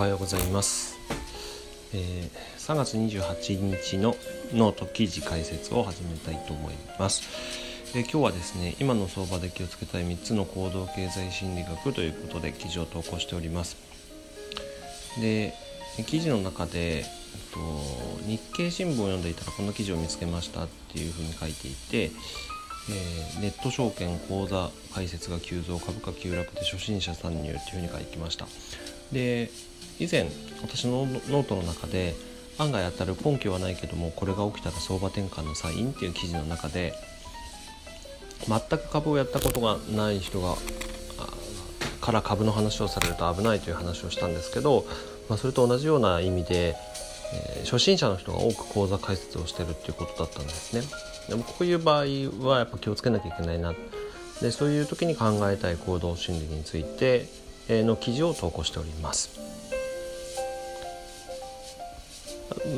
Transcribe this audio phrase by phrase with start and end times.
[0.00, 0.98] おはようございます、
[1.92, 4.16] えー、3月28日の
[4.54, 7.28] ノート記事解説を始めたいと思います、
[7.94, 13.76] えー、今日はですね今の相場で気をつけたい3つの行動経済心理学ということで記事を投稿しております。
[15.20, 15.52] で
[16.06, 17.04] 記事の中で、えっ
[17.52, 17.58] と、
[18.26, 22.10] 日経新聞を読んでいたらこの記事を見つけましたっていうふうに書いていて
[22.88, 28.46] えー、ネット証券口座開設が急増株価急落で初心者参入というふうに書いてました。
[29.12, 29.50] で
[30.00, 30.28] 以前
[30.62, 32.14] 私のノートの中で
[32.58, 36.94] 案外当たる根拠はないけどもこれが起きたら相場転換のサインっていう記事の中で
[38.48, 40.56] 全く株をやったことがない人が
[42.00, 44.86] から株の話をされると危ないという話をしたんですけど、
[45.28, 46.74] まあ、それと同じような意味で、
[47.34, 50.82] えー、初心者の人が多く口座開設をしてるっていうことだったんですね。
[51.28, 52.04] でもこういう場合
[52.48, 53.74] はやっぱ気をつけなきゃいけないな
[54.40, 57.26] でそういう時に考えたい行動心理について
[57.68, 59.38] の記事を投稿しております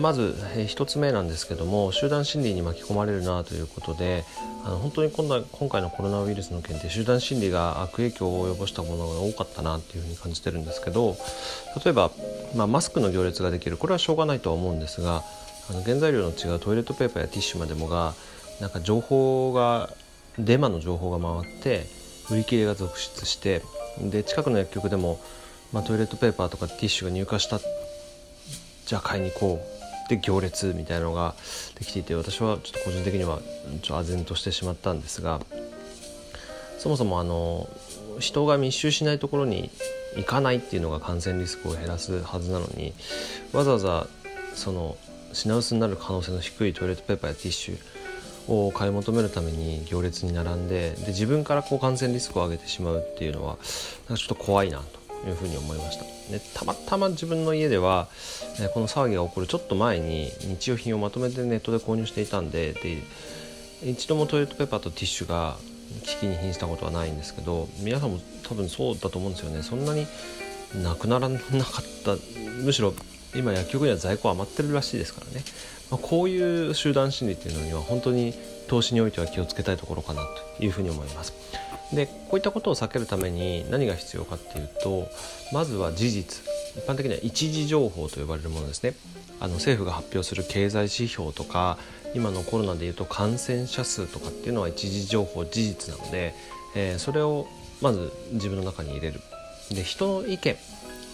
[0.00, 4.24] まず1つ目なんですけども集団心理に巻き込まれるなということで
[4.64, 11.16] あの本当に今度今回のコロナウイルスの件で集団心理が悪影響を及ぼしたものが多かったなっていうふうに感じてるんですけど
[11.84, 12.10] 例えば、
[12.54, 15.22] まあ、マスクの行列ができるこれはしょうがないとは思うんですが
[15.68, 18.14] あの原材料の違うトイレットペーパーやティッシュまでもが
[18.60, 19.90] なんか情報が
[20.38, 21.86] デマの情報が回って
[22.30, 23.62] 売り切れが続出して
[24.00, 25.20] で近くの薬局でも、
[25.72, 27.60] まあ、トイレットペーパーとかティッシュが入荷した
[28.86, 29.76] じゃあ買いに行こう。
[30.08, 31.34] で行列みたいなのが
[31.78, 33.40] できていて私はちょっと個人的には
[33.82, 35.40] ちょっと唖然としてしまったんですが
[36.78, 37.68] そもそもあの
[38.20, 39.70] 人が密集しないところに
[40.16, 42.94] 行かないっていうのが感染リスクを減らすはずなのに
[43.52, 44.06] わざわざ
[44.54, 44.96] その
[45.32, 47.78] 品薄になる可能性の低いトイレットペーパーやティッシュ
[48.48, 53.58] を買い求めるために行列に並んでで自分からこう感染リスクを上げてしまうっていうのは
[54.08, 55.05] なんかちょっと怖いなと。
[55.24, 56.04] いうふうに思いました。
[56.30, 58.08] でたまたま自分の家では、
[58.60, 63.02] えこの騒ぎが起こるちょっと前に日用品をまとめてネットで購入していたんでで
[63.84, 65.56] 一度もトイレットペーパーとティッシュが
[66.04, 69.62] 危機に瀕したことはないんですけど皆さんも多分そうだと思うんですよね。
[69.62, 70.06] そんなに
[70.82, 71.44] なくならなかっ
[72.04, 72.16] た。
[72.62, 72.92] むしろ
[73.34, 75.44] 今薬局には在庫余ってるらしいですからね。
[75.90, 78.34] まあ、こういう集団心理っていうのには本当に
[78.66, 80.22] 投資においては気をつけたいところかな
[80.56, 81.32] というふうに思います。
[81.92, 85.08] でこういったことを避けるために何が必要かっていうと
[85.52, 86.44] まずは事実。
[86.76, 88.94] 一般的には一時情報と呼ばれるものですね。
[89.40, 91.78] あの政府が発表する経済指標とか
[92.14, 96.34] 今のコロナでいうと感染者数とかっていうのは一時情報事実なので、
[96.74, 97.46] えー、それを
[97.80, 99.20] まず自分の中に入れる。
[99.70, 100.56] で人の意見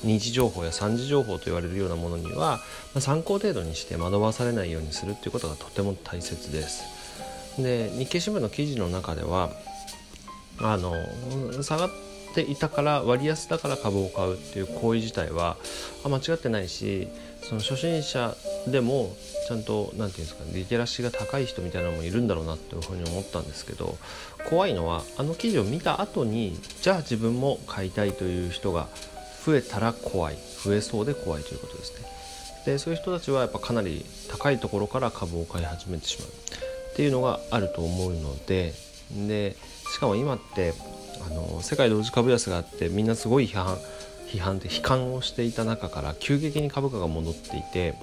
[0.04, 2.59] 二次情報や三次情報と言われるようなものには、
[2.93, 6.83] まあ、参考程度にして惑わされないようにするっていうことがとても大切です。
[7.59, 9.50] で日経新聞の記事の中では
[10.58, 10.94] あの
[11.62, 11.90] 下がっ
[12.34, 15.56] ていたから割安だから株を買うっていう行為自体は
[16.04, 17.08] あ間違ってないし
[17.42, 18.34] その初心者
[18.66, 19.14] でも
[19.48, 23.98] ちゃんと何て言うんですかねリテラシーが高い人みたいなのもいるんだろうなっていうふうに思ったんですけど
[24.48, 28.88] 怖いのはあの記事を見た後にじゃあ自分も買いたいという人が
[29.44, 30.36] 増えたら怖い。
[30.62, 32.06] 増えそうで怖いということですね。
[32.64, 38.72] でそういう人たちはやっぱかなり高いところから株を買い始めてしまうっていうのがあると思うので
[39.12, 39.56] で
[39.92, 40.74] しかも今って
[41.26, 43.78] あの世界同時株安があってみんなすごい批判
[44.26, 47.94] 批判で悲観をしていた中から急激に株価が戻っていて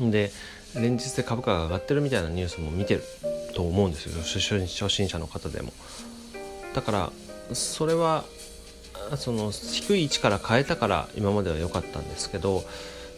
[0.00, 0.30] で
[0.74, 3.02] 連日で株価が上がってるみたいなニュースも見てる
[3.54, 4.22] と思うんですよ。
[4.22, 5.72] 初心者の方でも。
[6.74, 7.12] だから
[7.52, 8.24] それは
[9.16, 12.64] その低い位置から変えたから今までは良かったんですけど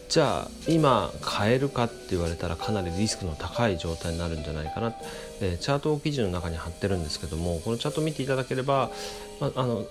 [0.07, 4.93] じゃあ今買えるかって言われたらかなりリスクの高い状態になるんじゃないかな、
[5.41, 8.91] えチャートを記事の中に貼ってるんですけどもこのチャートを見ていただければ、
[9.39, 9.85] まあ、の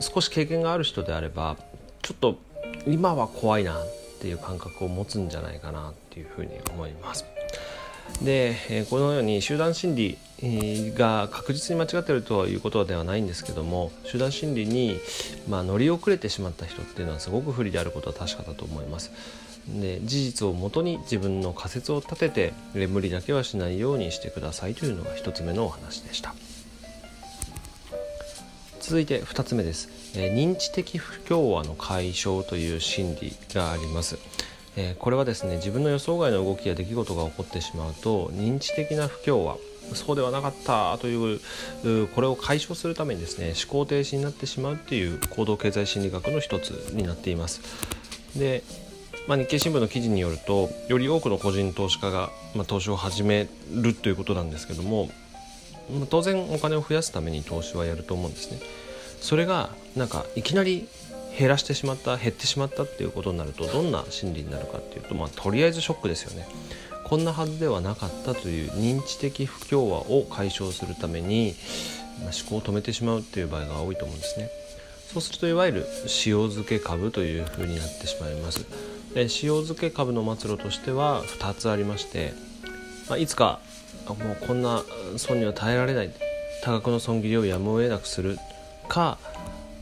[0.00, 1.56] 少し経験がある人であれば
[2.02, 2.38] ちょっと
[2.86, 3.86] 今は怖いなっ
[4.20, 7.24] ていう感覚を持つんじゃないかなっていうふうに思います。
[8.22, 15.00] で、このように集団心理が確実に間違っているということではないんですけども集団心理に、
[15.48, 19.10] まあ、乗り遅れてしまった人っていうのはすごく不利であることは確かだと思います。
[19.68, 22.52] で事実をもとに自分の仮説を立てて
[22.86, 26.34] 無理だけはしないようにしてくださいというのが1つ目のお話でした。
[28.80, 34.16] 続いて2つ目です、え認知的不協和の解消という心理があります。
[34.80, 39.56] えこれはですね自分の予想外の動きや出来事が起こってしまうと認知的な不協和
[39.94, 41.40] そうではなかったという
[42.14, 47.60] これを解消するためにですね思考停止になってしまうっていう行動経済心理学の一つになっています。
[48.36, 48.62] で
[49.26, 55.10] まあ、日経新聞の記事によるとより多くの個人投資家が、まあ、投資を始めるということなんですけども、
[55.90, 58.58] まあ、当然お金を増やすために投資はやると思うんですね。
[59.20, 60.88] それがなんかいきなり
[61.38, 66.48] 減らしてしまった減ってしまったっていうことになるとどんな心理になるかっていうと、まあ、とりあえずショックですよね。
[67.04, 71.54] こんなはずではなかったという認知的不協和を解消するために、
[72.22, 74.50] まあ、思考を止めてしまうっていう場合が多いと思うんですね。
[75.12, 78.66] そうするといわゆる塩漬け株というふうになってしまいます。
[79.14, 82.34] で塩漬け株の末路としては2つありまして、
[83.08, 83.60] まあ、いつか
[84.06, 84.82] もうこんな
[85.16, 86.10] 損には耐えられない。
[86.62, 88.38] 多額の損切りをやむを得なくする。
[88.88, 89.18] か、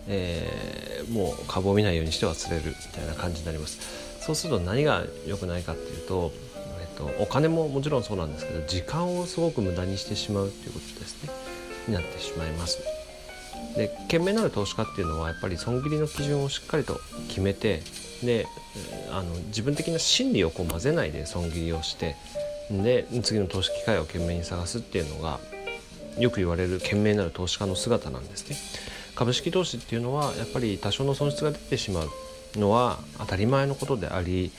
[0.08, 3.78] えー、もう株を見ないようにして忘れるみたいな感じになります。
[4.20, 6.32] そうすると何が良くないかっていうと、
[6.80, 11.30] えっと、お金ももちろんそうなんですけど時間をすごく無駄にしてしまうっていうことですね。
[11.88, 12.78] になってしまいます。
[13.76, 16.98] で賢明なる投資家っていうのはやっぱり損切りの基準をしっかりと
[17.28, 17.82] 決めて
[18.22, 18.46] で
[19.12, 22.16] あの自分的な心理をこう混ぜないで損切りをして
[22.70, 25.38] で次の投資機会を懸命に探すっていうのが
[26.18, 28.56] よく言われる賢明なる投資家の姿なんですね。
[29.16, 32.10] 株式投資っていうのはやっぱり多少の損失が出てしまう
[32.54, 34.52] のは当たり前のことであり、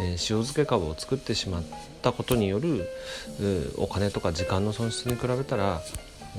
[0.00, 1.62] えー、塩漬け株を作ってしまっ
[2.02, 2.88] たことによる
[3.76, 5.82] お金とか時間の損失に比べたら、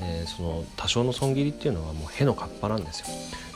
[0.00, 3.06] えー、その多少の損切りっていうのはもうへのかっぱなんですよ。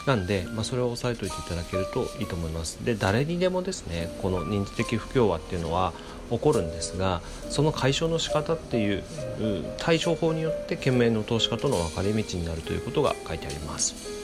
[0.07, 2.79] なんで、まあ、それを押さえておいていただけるといいと思います。
[2.85, 5.93] で誰にでもですねこの認知的不協和っていうのは
[6.31, 9.03] 起こるんですがその解消の仕方っていう
[9.79, 14.21] 対処法によって懸命の投資家との分かれ道になるということが書いてあります。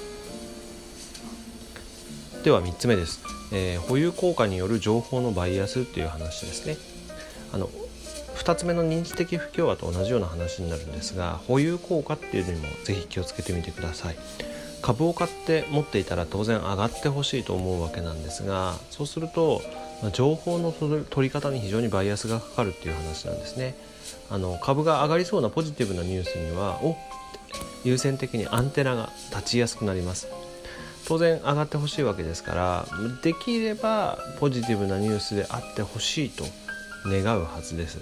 [2.44, 3.20] では3つ目です、
[3.52, 6.76] えー、保有効果による情報のバイアスっていう話ですね。
[7.52, 7.68] あの
[8.36, 14.16] 2つ目の認知的不協和と同じような話になるんですが保有効果っていうのにもぜひ気をつけてみてください。
[14.86, 19.60] 株を買って持っていたら当然上がってほしいと思うわけなんですがそうすると
[20.12, 23.74] 情報の取り方に非常にバイアスがかかるっていう話なんですね。
[24.30, 26.96] あの株が上がりそうなポジティブなニュースにはお
[27.82, 30.28] 優先的にアンテナが立ちやすくなります。
[31.08, 32.86] 当然上がってほしいわけですから
[33.22, 36.44] できればポジティブなニュースであってほしいと
[37.06, 37.98] 願うはずです。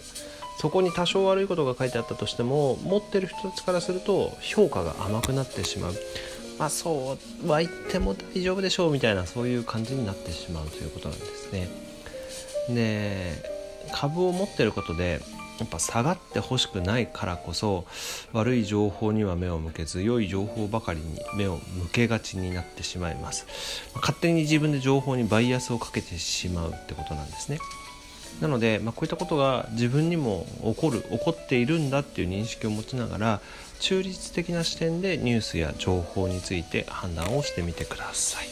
[0.59, 5.95] そこに多少悪いことが書いてあったとしても持ってる人たちからすると評価が甘くなってしまう。
[6.59, 11.69] まあそうは言っても大丈夫でしょうみたいなそういう感じになってしまうということなんですね。
[12.69, 13.55] で
[13.93, 15.21] 株を持ってることで
[15.59, 17.87] やっぱ下がってほしくないからこそ
[18.33, 23.47] 悪い情報には目を向けず良い情報ばかりに目を向けがちになってしまいます
[23.95, 27.59] 勝手に自分で情報にバイアスをかけてしまうってことなんですね
[28.41, 33.41] なので、まあ、こういったことが自分にも起こる起こっているんだっていう認識を持ちながら
[33.81, 38.47] 中立的な視点でニュースや情報について判断をしてみてください。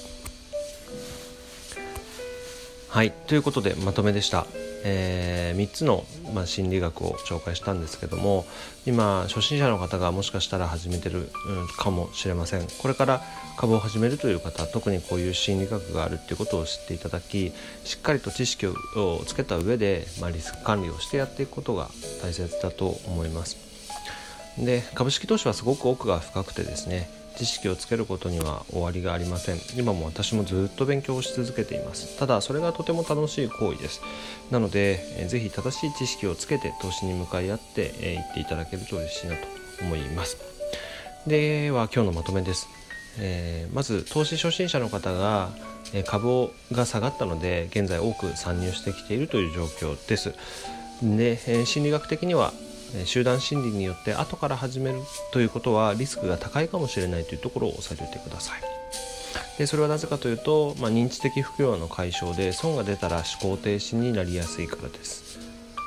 [2.89, 4.47] はいということでまとめでした。
[4.85, 6.05] えー、3つの、
[6.35, 8.45] まあ、心理学を紹介したんですけども
[8.85, 13.23] 今初心者の方がもしかしたら始めてる、うん、かもしれませんこれから
[13.57, 17.53] 株を始めるという方特にこういう心理学があるっていうことを知っていただき
[17.85, 18.75] しっかりと知識を
[19.27, 21.89] つけた上で、まあ、リスク管理をしてやっていくことが
[22.23, 23.72] 大切だと思います
[24.59, 29.59] で株式投資はすごく奥が深くてですね知識をつけることには終わりがありません。
[29.77, 32.19] 今も私もずっと勉強をし続けています。
[32.19, 34.01] ただそれがとても楽しい行為です。
[34.51, 39.47] なので、えー、ぜひ正しい知識をつけて投資に向かい合ってい、えー、っていただけると嬉しいなと
[39.81, 40.37] 思います。
[41.27, 42.69] では今日のまとめです。
[43.19, 45.51] えー、まず投資初心者の方が、
[45.95, 50.35] え株が下がったので現在多く参入してきているという状況です。
[51.03, 52.53] で、え心理学的には
[53.05, 55.01] 集団心理によって後から始める
[55.33, 58.61] ということはリスクが高いかもしれないというところを押さえておいてください。
[59.59, 65.39] でそれはなぜかというと、まあ、認知的不協和の解消で損が出たら思考停止になりやすいからです。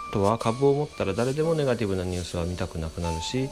[0.09, 3.50] あとは株を持ったら誰でもネガティブなニュースは見たくなくなるし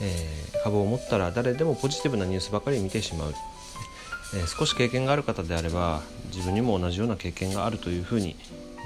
[0.00, 3.34] えー、株を持ったら誰でもポジティブなニュースばかり見てしまう、
[4.34, 6.02] えー、少し経験がある方であれば
[6.32, 8.36] 自分にも同じような経験があるというふうに、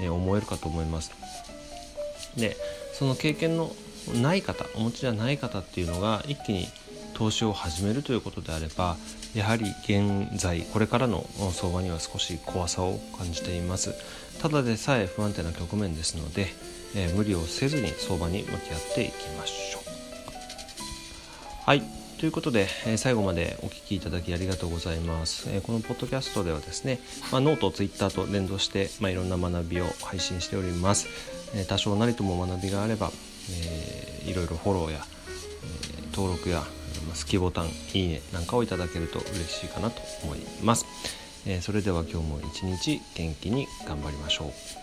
[0.01, 1.11] え、思えるかと思います
[2.35, 2.57] で
[2.93, 3.71] その経験の
[4.21, 6.67] ない方お持ちじゃない方っていうのが一気に
[7.13, 8.97] 投資を始めるということであれば
[9.35, 13.93] やはり現在これからの相場には少し怖さを感じています。
[14.41, 16.47] ただでさえ不安定な局面ですので、
[16.95, 19.83] えー、無理をせずに相場に向き合っていきましょう。
[21.65, 21.83] はい。
[22.19, 27.01] ということで、え、最後までお聞きいただきありがとうございます、え、このポッドキャストではですね、
[27.33, 31.07] まあ、ノート、ツイッターと連動して、まあ、いろんな学びを配信しております、
[31.53, 33.11] え、多少なりとも学びがあれば、
[33.49, 35.05] えー、いろいろフォローや、
[35.97, 36.63] えー、登録や、
[37.13, 40.85] 好きボタンいいねなんかをいただけると嬉しいかなと思います、
[41.45, 44.82] えー、それでは今日も一日元気に頑張りましょう。